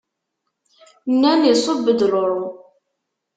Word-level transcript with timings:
Nnan 1.13 1.41
iṣubb-d 1.53 1.99
luṛu. 2.11 2.43